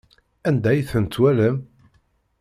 Anda 0.47 0.69
ay 0.71 0.81
ten-twalam? 0.89 1.57